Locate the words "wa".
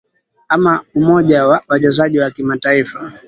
1.47-1.63, 2.19-2.31